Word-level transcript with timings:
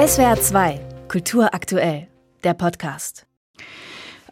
SWR 0.00 0.40
2, 0.40 0.80
Kultur 1.08 1.52
aktuell, 1.52 2.08
der 2.42 2.54
Podcast. 2.54 3.26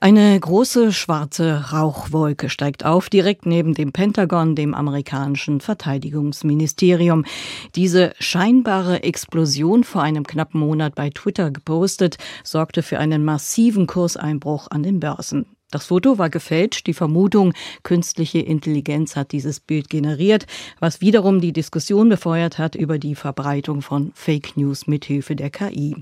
Eine 0.00 0.40
große 0.40 0.94
schwarze 0.94 1.72
Rauchwolke 1.72 2.48
steigt 2.48 2.86
auf, 2.86 3.10
direkt 3.10 3.44
neben 3.44 3.74
dem 3.74 3.92
Pentagon, 3.92 4.54
dem 4.54 4.72
amerikanischen 4.72 5.60
Verteidigungsministerium. 5.60 7.26
Diese 7.74 8.14
scheinbare 8.18 9.02
Explosion 9.02 9.84
vor 9.84 10.00
einem 10.00 10.26
knappen 10.26 10.58
Monat 10.58 10.94
bei 10.94 11.10
Twitter 11.10 11.50
gepostet, 11.50 12.16
sorgte 12.44 12.82
für 12.82 12.98
einen 12.98 13.22
massiven 13.22 13.86
Kurseinbruch 13.86 14.68
an 14.70 14.82
den 14.82 15.00
Börsen. 15.00 15.57
Das 15.70 15.84
Foto 15.84 16.16
war 16.16 16.30
gefälscht. 16.30 16.86
Die 16.86 16.94
Vermutung, 16.94 17.52
künstliche 17.82 18.38
Intelligenz 18.38 19.16
hat 19.16 19.32
dieses 19.32 19.60
Bild 19.60 19.90
generiert, 19.90 20.46
was 20.80 21.02
wiederum 21.02 21.42
die 21.42 21.52
Diskussion 21.52 22.08
befeuert 22.08 22.56
hat 22.56 22.74
über 22.74 22.98
die 22.98 23.14
Verbreitung 23.14 23.82
von 23.82 24.10
Fake 24.14 24.56
News 24.56 24.86
mithilfe 24.86 25.36
der 25.36 25.50
KI. 25.50 25.96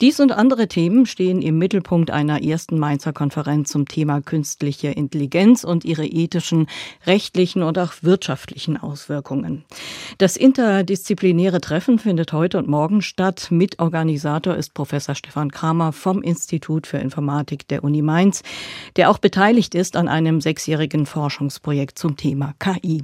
Dies 0.00 0.20
und 0.20 0.30
andere 0.30 0.68
Themen 0.68 1.04
stehen 1.04 1.42
im 1.42 1.58
Mittelpunkt 1.58 2.12
einer 2.12 2.44
ersten 2.44 2.78
Mainzer 2.78 3.12
Konferenz 3.12 3.70
zum 3.70 3.88
Thema 3.88 4.20
künstliche 4.20 4.90
Intelligenz 4.90 5.64
und 5.64 5.84
ihre 5.84 6.06
ethischen, 6.06 6.68
rechtlichen 7.04 7.64
und 7.64 7.76
auch 7.76 7.94
wirtschaftlichen 8.02 8.76
Auswirkungen. 8.76 9.64
Das 10.18 10.36
interdisziplinäre 10.36 11.60
Treffen 11.60 11.98
findet 11.98 12.32
heute 12.32 12.56
und 12.56 12.68
morgen 12.68 13.02
statt. 13.02 13.48
Mitorganisator 13.50 14.54
ist 14.54 14.74
Professor 14.74 15.16
Stefan 15.16 15.50
Kramer 15.50 15.92
vom 15.92 16.22
Institut 16.22 16.86
für 16.86 16.98
Informatik 16.98 17.66
der 17.66 17.82
Uni 17.82 18.00
Mainz. 18.00 18.44
Der 18.94 19.07
auch 19.08 19.18
beteiligt 19.18 19.74
ist 19.74 19.96
an 19.96 20.06
einem 20.08 20.40
sechsjährigen 20.40 21.06
Forschungsprojekt 21.06 21.98
zum 21.98 22.16
Thema 22.16 22.54
KI. 22.58 23.02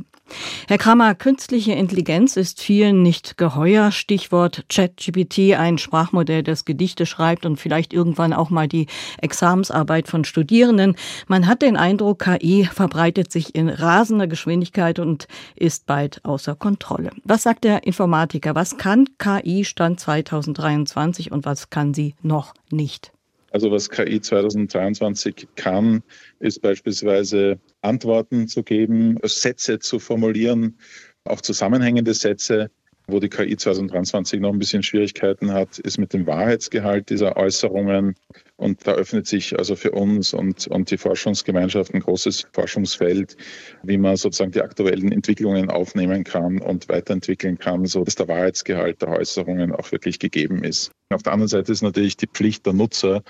Herr 0.68 0.78
Kramer, 0.78 1.14
künstliche 1.14 1.72
Intelligenz 1.72 2.36
ist 2.36 2.60
vielen 2.62 3.02
nicht 3.02 3.36
geheuer. 3.36 3.92
Stichwort 3.92 4.64
ChatGPT, 4.68 5.54
ein 5.54 5.76
Sprachmodell, 5.76 6.42
das 6.42 6.64
Gedichte 6.64 7.04
schreibt 7.04 7.44
und 7.44 7.56
vielleicht 7.58 7.92
irgendwann 7.92 8.32
auch 8.32 8.48
mal 8.48 8.66
die 8.66 8.86
Examensarbeit 9.20 10.08
von 10.08 10.24
Studierenden. 10.24 10.96
Man 11.26 11.46
hat 11.46 11.60
den 11.60 11.76
Eindruck, 11.76 12.20
KI 12.20 12.64
verbreitet 12.64 13.30
sich 13.30 13.54
in 13.54 13.68
rasender 13.68 14.26
Geschwindigkeit 14.26 14.98
und 14.98 15.28
ist 15.56 15.86
bald 15.86 16.24
außer 16.24 16.54
Kontrolle. 16.54 17.10
Was 17.24 17.42
sagt 17.42 17.64
der 17.64 17.86
Informatiker? 17.86 18.54
Was 18.54 18.78
kann 18.78 19.06
KI 19.18 19.64
Stand 19.64 20.00
2023 20.00 21.32
und 21.32 21.44
was 21.44 21.68
kann 21.68 21.92
sie 21.92 22.14
noch 22.22 22.54
nicht? 22.70 23.12
Also 23.54 23.70
was 23.70 23.88
KI 23.88 24.20
2023 24.20 25.46
kann, 25.54 26.02
ist 26.40 26.60
beispielsweise 26.60 27.60
Antworten 27.82 28.48
zu 28.48 28.64
geben, 28.64 29.16
Sätze 29.22 29.78
zu 29.78 30.00
formulieren, 30.00 30.76
auch 31.22 31.40
zusammenhängende 31.40 32.14
Sätze. 32.14 32.72
Wo 33.06 33.20
die 33.20 33.28
KI 33.28 33.56
2023 33.56 34.40
noch 34.40 34.52
ein 34.52 34.58
bisschen 34.58 34.82
Schwierigkeiten 34.82 35.52
hat, 35.52 35.78
ist 35.78 35.98
mit 35.98 36.12
dem 36.12 36.26
Wahrheitsgehalt 36.26 37.10
dieser 37.10 37.36
Äußerungen. 37.36 38.16
Und 38.64 38.86
da 38.86 38.92
öffnet 38.92 39.26
sich 39.26 39.58
also 39.58 39.76
für 39.76 39.90
uns 39.90 40.32
und, 40.32 40.66
und 40.68 40.90
die 40.90 40.96
Forschungsgemeinschaft 40.96 41.92
ein 41.92 42.00
großes 42.00 42.46
Forschungsfeld, 42.52 43.36
wie 43.82 43.98
man 43.98 44.16
sozusagen 44.16 44.52
die 44.52 44.62
aktuellen 44.62 45.12
Entwicklungen 45.12 45.68
aufnehmen 45.68 46.24
kann 46.24 46.62
und 46.62 46.88
weiterentwickeln 46.88 47.58
kann, 47.58 47.84
so 47.84 48.04
dass 48.04 48.14
der 48.14 48.26
Wahrheitsgehalt 48.26 49.02
der 49.02 49.10
Äußerungen 49.10 49.72
auch 49.72 49.92
wirklich 49.92 50.18
gegeben 50.18 50.64
ist. 50.64 50.90
Auf 51.10 51.22
der 51.22 51.34
anderen 51.34 51.48
Seite 51.48 51.70
ist 51.70 51.82
natürlich 51.82 52.16
die 52.16 52.26
Pflicht 52.26 52.64
der 52.64 52.72
Nutzer 52.72 53.22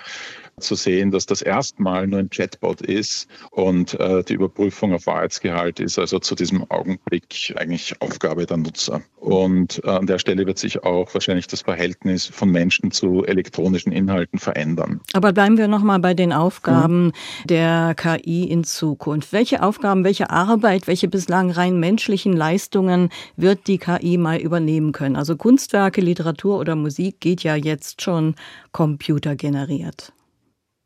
zu 0.59 0.75
sehen, 0.75 1.11
dass 1.11 1.25
das 1.25 1.41
erstmal 1.41 2.07
nur 2.07 2.19
ein 2.19 2.29
Chatbot 2.29 2.81
ist 2.81 3.27
und 3.51 3.99
äh, 3.99 4.23
die 4.23 4.33
Überprüfung 4.33 4.93
auf 4.93 5.05
Wahrheitsgehalt 5.05 5.81
ist 5.81 5.99
also 5.99 6.19
zu 6.19 6.35
diesem 6.35 6.69
Augenblick 6.71 7.53
eigentlich 7.57 8.01
Aufgabe 8.01 8.45
der 8.45 8.57
Nutzer. 8.57 9.01
Und 9.17 9.81
äh, 9.83 9.89
an 9.89 10.07
der 10.07 10.19
Stelle 10.19 10.45
wird 10.47 10.57
sich 10.57 10.83
auch 10.83 11.13
wahrscheinlich 11.13 11.47
das 11.47 11.61
Verhältnis 11.61 12.25
von 12.25 12.49
Menschen 12.49 12.91
zu 12.91 13.25
elektronischen 13.25 13.91
Inhalten 13.91 14.39
verändern. 14.39 15.01
Aber 15.11 15.24
bleiben 15.33 15.57
wir 15.57 15.67
nochmal 15.67 15.99
bei 15.99 16.13
den 16.13 16.33
Aufgaben 16.33 17.05
mhm. 17.05 17.11
der 17.45 17.95
KI 17.95 18.43
in 18.45 18.63
Zukunft. 18.63 19.33
Welche 19.33 19.63
Aufgaben, 19.63 20.03
welche 20.03 20.29
Arbeit, 20.29 20.87
welche 20.87 21.07
bislang 21.07 21.51
rein 21.51 21.79
menschlichen 21.79 22.33
Leistungen 22.33 23.09
wird 23.35 23.67
die 23.67 23.77
KI 23.77 24.17
mal 24.17 24.37
übernehmen 24.37 24.91
können? 24.91 25.15
Also 25.15 25.35
Kunstwerke, 25.35 26.01
Literatur 26.01 26.59
oder 26.59 26.75
Musik 26.75 27.19
geht 27.19 27.43
ja 27.43 27.55
jetzt 27.55 28.01
schon 28.01 28.35
computergeneriert. 28.71 30.13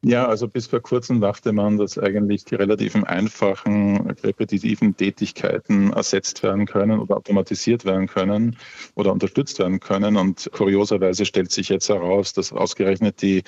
Ja, 0.01 0.27
also 0.27 0.47
bis 0.47 0.67
vor 0.67 0.79
kurzem 0.79 1.19
dachte 1.19 1.51
man, 1.51 1.77
dass 1.77 1.97
eigentlich 1.97 2.45
die 2.45 2.55
relativen 2.55 3.03
einfachen, 3.03 4.09
repetitiven 4.23 4.95
Tätigkeiten 4.95 5.91
ersetzt 5.91 6.41
werden 6.41 6.65
können 6.65 6.99
oder 6.99 7.17
automatisiert 7.17 7.83
werden 7.83 8.07
können 8.07 8.55
oder 8.95 9.11
unterstützt 9.11 9.59
werden 9.59 9.81
können. 9.81 10.15
Und 10.15 10.49
kurioserweise 10.53 11.25
stellt 11.25 11.51
sich 11.51 11.67
jetzt 11.67 11.89
heraus, 11.89 12.31
dass 12.31 12.53
ausgerechnet 12.53 13.21
die 13.21 13.43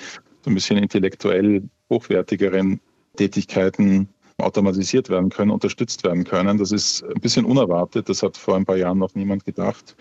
ein 0.46 0.54
bisschen 0.54 0.78
intellektuell 0.78 1.62
hochwertigeren 1.90 2.80
Tätigkeiten 3.16 4.08
automatisiert 4.38 5.08
werden 5.08 5.30
können, 5.30 5.50
unterstützt 5.50 6.04
werden 6.04 6.24
können. 6.24 6.58
Das 6.58 6.72
ist 6.72 7.04
ein 7.04 7.20
bisschen 7.20 7.44
unerwartet. 7.44 8.08
Das 8.08 8.22
hat 8.22 8.36
vor 8.36 8.56
ein 8.56 8.64
paar 8.64 8.76
Jahren 8.76 8.98
noch 8.98 9.14
niemand 9.14 9.44
gedacht. 9.44 9.96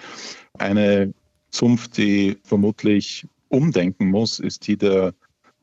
Eine 0.58 1.14
Zunft, 1.52 1.98
die 1.98 2.38
vermutlich 2.44 3.28
umdenken 3.50 4.10
muss, 4.10 4.40
ist 4.40 4.68
die 4.68 4.78
der 4.78 5.14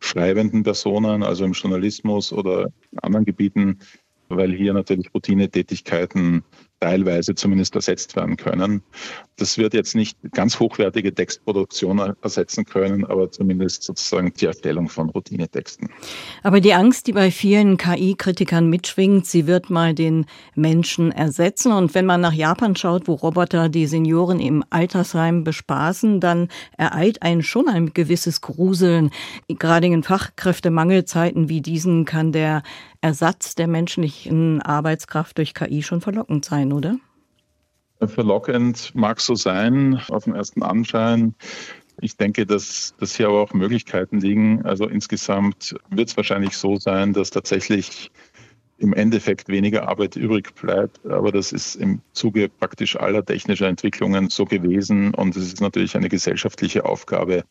schreibenden 0.00 0.62
Personen, 0.62 1.22
also 1.22 1.44
im 1.44 1.53
Journalismus 1.53 2.33
oder 2.33 2.71
in 2.93 2.99
anderen 3.00 3.25
Gebieten, 3.25 3.78
weil 4.28 4.53
hier 4.53 4.75
natürlich 4.75 5.12
Routinetätigkeiten 5.15 6.44
teilweise 6.81 7.34
zumindest 7.34 7.75
ersetzt 7.75 8.16
werden 8.16 8.37
können. 8.37 8.83
Das 9.37 9.59
wird 9.59 9.75
jetzt 9.75 9.94
nicht 9.94 10.19
ganz 10.33 10.59
hochwertige 10.59 11.15
Textproduktion 11.15 12.15
ersetzen 12.22 12.65
können, 12.65 13.05
aber 13.05 13.31
zumindest 13.31 13.83
sozusagen 13.84 14.33
die 14.34 14.47
Erstellung 14.47 14.88
von 14.88 15.11
Routinetexten. 15.11 15.88
Aber 16.43 16.61
die 16.61 16.75
Angst, 16.75 17.06
die 17.06 17.12
bei 17.12 17.31
vielen 17.31 17.77
KI-Kritikern 17.77 18.69
mitschwingt, 18.69 19.27
sie 19.27 19.47
wird 19.47 19.71
mal 19.71 19.94
den 19.94 20.27
Menschen 20.55 21.12
ersetzen. 21.12 21.72
Und 21.72 21.94
wenn 21.94 22.06
man 22.06 22.21
nach 22.21 22.33
Japan 22.33 22.77
schaut, 22.77 23.06
wo 23.09 23.15
Roboter 23.15 23.69
die 23.69 23.87
Senioren 23.87 24.41
im 24.41 24.65
Altersheim 24.71 25.44
bespaßen, 25.44 26.21
dann 26.21 26.49
ereilt 26.77 27.22
einen 27.22 27.43
schon 27.43 27.69
ein 27.69 27.93
gewisses 27.94 28.41
Gruseln. 28.41 29.11
Gerade 29.49 29.87
in 29.87 30.03
Fachkräftemangelzeiten 30.03 31.49
wie 31.49 31.61
diesen 31.61 32.05
kann 32.05 32.33
der 32.33 32.62
Ersatz 33.00 33.54
der 33.54 33.69
menschlichen 33.69 34.60
Arbeitskraft 34.62 35.38
durch 35.38 35.54
KI 35.54 35.82
schon 35.82 36.00
verlockend 36.00 36.44
sein, 36.44 36.72
oder? 36.72 36.97
Verlockend 38.00 38.94
mag 38.94 39.20
so 39.20 39.34
sein, 39.34 40.00
auf 40.09 40.25
den 40.25 40.34
ersten 40.34 40.62
Anschein. 40.62 41.34
Ich 42.00 42.16
denke, 42.16 42.47
dass, 42.47 42.94
dass 43.00 43.16
hier 43.16 43.26
aber 43.28 43.41
auch 43.41 43.53
Möglichkeiten 43.53 44.20
liegen. 44.20 44.64
Also 44.64 44.87
insgesamt 44.87 45.75
wird 45.91 46.08
es 46.08 46.16
wahrscheinlich 46.16 46.56
so 46.56 46.76
sein, 46.76 47.12
dass 47.12 47.31
tatsächlich 47.31 48.10
im 48.78 48.93
Endeffekt 48.93 49.49
weniger 49.49 49.89
Arbeit 49.89 50.16
übrig 50.16 50.55
bleibt. 50.55 51.05
Aber 51.06 51.33
das 51.33 51.53
ist 51.53 51.75
im 51.75 52.00
Zuge 52.12 52.49
praktisch 52.49 52.97
aller 52.97 53.25
technischer 53.25 53.66
Entwicklungen 53.66 54.31
so 54.31 54.44
gewesen. 54.44 55.15
Und 55.15 55.37
es 55.37 55.44
ist 55.44 55.61
natürlich 55.61 55.97
eine 55.97 56.09
gesellschaftliche 56.09 56.84
Aufgabe, 56.84 57.44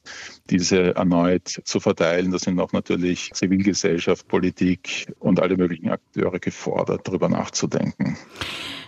diese 0.50 0.96
erneut 0.96 1.62
zu 1.64 1.80
verteilen. 1.80 2.32
Da 2.32 2.40
sind 2.40 2.60
auch 2.60 2.72
natürlich 2.72 3.32
Zivilgesellschaft, 3.34 4.28
Politik 4.28 5.14
und 5.20 5.42
alle 5.42 5.58
möglichen 5.58 5.90
Akteure 5.90 6.40
gefordert, 6.40 7.02
darüber 7.08 7.30
nachzudenken. 7.30 8.18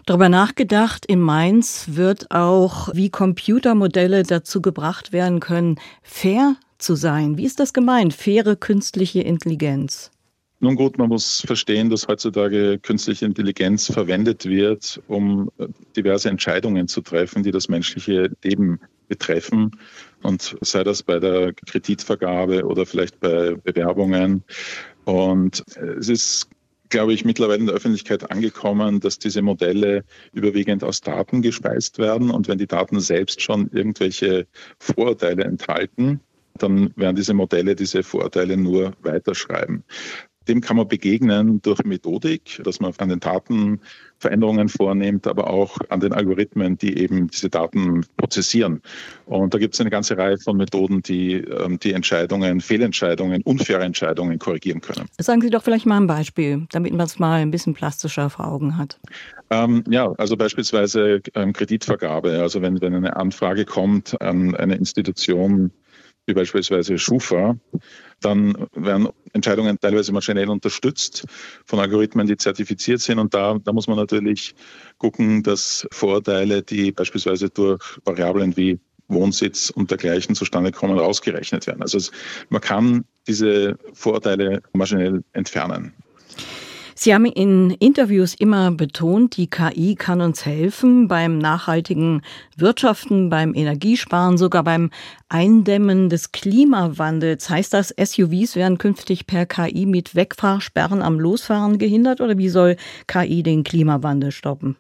Darüber 0.06 0.30
nachgedacht, 0.30 1.06
in 1.06 1.20
Mainz 1.20 1.90
wird 1.92 2.32
auch, 2.32 2.90
wie 2.96 3.10
Computermodelle 3.10 4.24
dazu 4.24 4.62
gebracht 4.62 5.12
werden 5.12 5.40
können, 5.40 5.80
fair 6.02 6.56
zu 6.78 6.96
sein. 6.96 7.38
Wie 7.38 7.46
ist 7.46 7.60
das 7.60 7.74
gemeint? 7.74 8.14
Faire 8.14 8.56
künstliche 8.56 9.22
Intelligenz? 9.22 10.12
Nun 10.62 10.76
gut, 10.76 10.98
man 10.98 11.08
muss 11.08 11.42
verstehen, 11.46 11.90
dass 11.90 12.08
heutzutage 12.08 12.80
künstliche 12.80 13.26
Intelligenz 13.26 13.92
verwendet 13.92 14.46
wird, 14.46 15.02
um 15.08 15.50
diverse 15.96 16.30
Entscheidungen 16.30 16.90
zu 16.90 17.02
treffen, 17.02 17.44
die 17.44 17.52
das 17.52 17.70
menschliche 17.70 18.30
Leben 18.44 18.80
betreffen. 19.08 19.72
Und 20.22 20.58
sei 20.60 20.84
das 20.84 21.02
bei 21.04 21.20
der 21.20 21.54
Kreditvergabe 21.54 22.66
oder 22.66 22.86
vielleicht 22.86 23.22
bei 23.22 23.56
Bewerbungen. 23.56 24.44
Und 25.06 25.64
es 25.98 26.10
ist 26.10 26.50
glaube 26.90 27.14
ich, 27.14 27.24
mittlerweile 27.24 27.60
in 27.60 27.66
der 27.68 27.76
Öffentlichkeit 27.76 28.32
angekommen, 28.32 29.00
dass 29.00 29.20
diese 29.20 29.42
Modelle 29.42 30.04
überwiegend 30.34 30.84
aus 30.84 31.02
Daten 31.02 31.42
gespeist 31.42 32.00
werden. 32.00 32.32
Und 32.32 32.48
wenn 32.48 32.58
die 32.58 32.68
Daten 32.68 33.00
selbst 33.00 33.42
schon 33.42 33.70
irgendwelche 33.72 34.48
Vorurteile 34.80 35.44
enthalten, 35.44 36.20
dann 36.58 36.92
werden 36.96 37.16
diese 37.16 37.34
Modelle 37.34 37.76
diese 37.76 38.04
Vorurteile 38.04 38.58
nur 38.58 38.94
weiterschreiben. 39.02 39.84
Dem 40.50 40.62
kann 40.62 40.78
man 40.78 40.88
begegnen 40.88 41.62
durch 41.62 41.84
Methodik, 41.84 42.60
dass 42.64 42.80
man 42.80 42.92
an 42.98 43.10
den 43.10 43.20
Daten 43.20 43.80
Veränderungen 44.18 44.68
vornimmt, 44.68 45.28
aber 45.28 45.50
auch 45.50 45.78
an 45.90 46.00
den 46.00 46.12
Algorithmen, 46.12 46.78
die 46.78 46.98
eben 46.98 47.28
diese 47.28 47.50
Daten 47.50 48.04
prozessieren. 48.18 48.82
Und 49.26 49.54
da 49.54 49.60
gibt 49.60 49.76
es 49.76 49.80
eine 49.80 49.90
ganze 49.90 50.18
Reihe 50.18 50.38
von 50.38 50.58
Methoden, 50.58 51.02
die 51.02 51.36
ähm, 51.36 51.80
die 51.80 51.94
Entscheidungen, 51.94 52.62
Fehlentscheidungen, 52.62 53.44
unfaire 53.44 53.84
Entscheidungen 53.84 54.40
korrigieren 54.40 54.82
können. 54.82 55.06
Sagen 55.20 55.42
Sie 55.42 55.50
doch 55.50 55.64
vielleicht 55.64 55.86
mal 55.86 55.98
ein 55.98 56.08
Beispiel, 56.08 56.66
damit 56.72 56.94
man 56.94 57.06
es 57.06 57.20
mal 57.20 57.42
ein 57.42 57.52
bisschen 57.52 57.76
plastischer 57.76 58.30
vor 58.30 58.48
Augen 58.48 58.76
hat. 58.76 59.00
Ähm, 59.52 59.84
ja, 59.90 60.12
also 60.18 60.36
beispielsweise 60.36 61.22
ähm, 61.36 61.54
Kreditvergabe. 61.54 62.42
Also 62.42 62.62
wenn, 62.62 62.82
wenn 62.82 62.96
eine 62.96 63.16
Anfrage 63.16 63.66
kommt 63.66 64.20
an 64.22 64.56
eine 64.56 64.76
Institution, 64.76 65.72
wie 66.26 66.34
beispielsweise 66.34 66.98
Schufa, 66.98 67.56
dann 68.22 68.68
werden 68.74 69.10
Entscheidungen 69.34 69.80
teilweise 69.80 70.12
maschinell 70.12 70.50
unterstützt 70.50 71.26
von 71.66 71.80
Algorithmen, 71.80 72.28
die 72.28 72.38
zertifiziert 72.38 73.02
sind. 73.02 73.20
Und 73.20 73.34
da, 73.34 73.58
da 73.64 73.74
muss 73.74 73.88
man 73.88 73.98
natürlich 73.98 74.56
gucken, 74.98 75.44
dass 75.44 75.88
Vorteile, 75.92 76.62
die 76.62 76.92
beispielsweise 76.92 77.50
durch 77.50 77.84
Variablen 78.06 78.56
wie 78.58 78.80
Wohnsitz 79.08 79.70
und 79.70 79.90
dergleichen 79.92 80.36
zustande 80.36 80.72
kommen, 80.72 80.98
rausgerechnet 80.98 81.66
werden. 81.68 81.82
Also 81.82 81.98
es, 81.98 82.12
man 82.50 82.62
kann 82.62 83.06
diese 83.28 83.78
Vorteile 83.94 84.62
maschinell 84.74 85.24
entfernen. 85.34 85.94
Sie 87.02 87.14
haben 87.14 87.28
in 87.28 87.72
Interviews 87.80 88.34
immer 88.34 88.72
betont, 88.72 89.38
die 89.38 89.50
KI 89.50 89.96
kann 89.96 90.20
uns 90.20 90.46
helfen 90.46 91.08
beim 91.08 91.38
nachhaltigen 91.38 92.24
Wirtschaften, 92.58 93.30
beim 93.30 93.56
Energiesparen, 93.56 94.38
sogar 94.38 94.66
beim 94.66 94.92
Eindämmen 95.30 96.10
des 96.10 96.34
Klimawandels. 96.34 97.50
Heißt 97.50 97.74
das, 97.74 97.96
SUVs 97.98 98.58
werden 98.58 98.78
künftig 98.78 99.28
per 99.28 99.46
KI 99.46 99.86
mit 99.86 100.14
Wegfahrsperren 100.14 101.02
am 101.02 101.22
Losfahren 101.22 101.78
gehindert 101.78 102.20
oder 102.20 102.38
wie 102.38 102.50
soll 102.50 102.76
KI 103.08 103.44
den 103.44 103.64
Klimawandel 103.64 104.34
stoppen? 104.34 104.76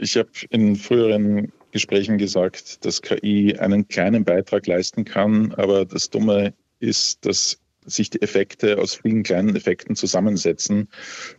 Ich 0.00 0.16
habe 0.16 0.30
in 0.50 0.74
früheren 0.74 1.52
Gesprächen 1.70 2.18
gesagt, 2.18 2.84
dass 2.84 3.00
KI 3.00 3.56
einen 3.56 3.86
kleinen 3.86 4.24
Beitrag 4.24 4.66
leisten 4.66 5.04
kann, 5.04 5.54
aber 5.56 5.84
das 5.84 6.10
Dumme 6.10 6.54
ist, 6.80 7.24
dass 7.24 7.60
sich 7.86 8.10
die 8.10 8.22
Effekte 8.22 8.78
aus 8.78 8.94
vielen 8.94 9.22
kleinen 9.22 9.56
Effekten 9.56 9.96
zusammensetzen 9.96 10.88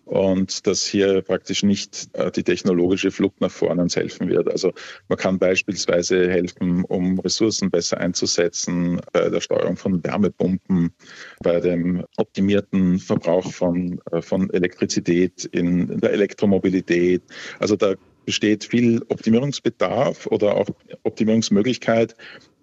und 0.06 0.66
dass 0.66 0.86
hier 0.86 1.22
praktisch 1.22 1.64
nicht 1.64 2.10
äh, 2.14 2.32
die 2.32 2.44
technologische 2.44 3.12
Flucht 3.12 3.42
nach 3.42 3.52
vorne 3.52 3.82
uns 3.82 3.96
helfen 3.96 4.30
wird. 4.30 4.50
Also 4.50 4.74
man 5.08 5.18
kann 5.18 5.40
beispielsweise 5.40 6.30
helfen, 6.30 6.84
um 6.86 7.20
Ressourcen 7.20 7.70
besser 7.70 8.00
einzusetzen 8.00 9.00
bei 9.12 9.30
der 9.30 9.42
Steuerung 9.42 9.78
von 9.78 10.04
Wärmepumpen, 10.04 10.92
bei 11.42 11.60
dem 11.60 12.06
optimierten 12.18 13.00
Verbrauch 13.00 13.52
von, 13.52 14.00
äh, 14.12 14.22
von 14.22 14.50
Elektrizität 14.52 15.46
in 15.46 16.00
der 16.00 16.12
Elektromobilität. 16.12 17.22
Also 17.60 17.76
da 17.76 17.96
besteht 18.28 18.66
viel 18.66 19.02
Optimierungsbedarf 19.08 20.28
oder 20.28 20.58
auch 20.58 20.68
Optimierungsmöglichkeit 21.04 22.14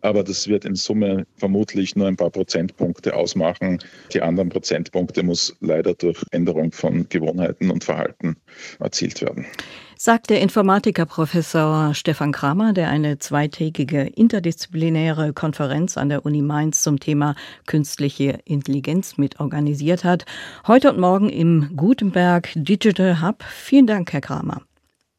aber 0.04 0.22
das 0.22 0.48
wird 0.48 0.66
in 0.66 0.74
Summe 0.74 1.26
vermutlich 1.36 1.96
nur 1.96 2.06
ein 2.06 2.16
paar 2.16 2.30
Prozentpunkte 2.30 3.16
ausmachen. 3.16 3.78
Die 4.12 4.20
anderen 4.20 4.50
Prozentpunkte 4.50 5.22
muss 5.22 5.56
leider 5.60 5.94
durch 5.94 6.22
Änderung 6.30 6.72
von 6.72 7.08
Gewohnheiten 7.08 7.70
und 7.70 7.84
Verhalten 7.84 8.36
erzielt 8.80 9.22
werden. 9.22 9.46
Sagt 9.96 10.28
der 10.28 10.42
Informatiker 10.42 11.06
Professor 11.06 11.94
Stefan 11.94 12.32
Kramer, 12.32 12.74
der 12.74 12.90
eine 12.90 13.18
zweitägige 13.18 14.02
interdisziplinäre 14.02 15.32
Konferenz 15.32 15.96
an 15.96 16.10
der 16.10 16.26
Uni 16.26 16.42
Mainz 16.42 16.82
zum 16.82 17.00
Thema 17.00 17.34
künstliche 17.66 18.40
Intelligenz 18.44 19.16
mitorganisiert 19.16 20.04
hat. 20.04 20.26
Heute 20.66 20.90
und 20.90 20.98
morgen 20.98 21.30
im 21.30 21.70
Gutenberg 21.76 22.50
Digital 22.54 23.22
Hub. 23.22 23.42
Vielen 23.42 23.86
Dank, 23.86 24.12
Herr 24.12 24.20
Kramer. 24.20 24.60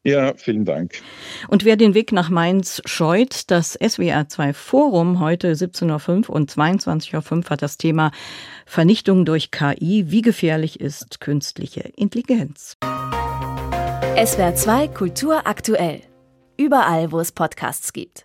Ja, 0.06 0.34
vielen 0.36 0.64
Dank. 0.64 1.02
Und 1.48 1.64
wer 1.64 1.74
den 1.74 1.94
Weg 1.94 2.12
nach 2.12 2.30
Mainz 2.30 2.80
scheut, 2.84 3.50
das 3.50 3.76
SWR2 3.80 4.52
Forum 4.52 5.18
heute 5.18 5.52
17.05 5.52 6.28
Uhr 6.28 6.36
und 6.36 6.48
22.05 6.48 7.32
Uhr 7.32 7.50
hat 7.50 7.60
das 7.60 7.76
Thema 7.76 8.12
Vernichtung 8.66 9.24
durch 9.24 9.50
KI. 9.50 10.04
Wie 10.06 10.22
gefährlich 10.22 10.78
ist 10.80 11.18
künstliche 11.18 11.80
Intelligenz? 11.96 12.76
SWR2 14.14 14.94
Kultur 14.94 15.44
aktuell. 15.44 16.02
Überall, 16.56 17.10
wo 17.10 17.18
es 17.18 17.32
Podcasts 17.32 17.92
gibt. 17.92 18.12